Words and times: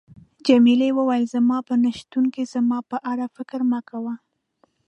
جميلې 0.47 0.89
وويل: 0.95 1.25
زما 1.35 1.57
په 1.67 1.73
نه 1.83 1.91
شتون 1.99 2.25
کې 2.33 2.43
زما 2.53 2.79
په 2.91 2.97
اړه 3.11 3.25
فکر 3.35 3.59
مه 3.71 3.79
کوه. 3.89 4.13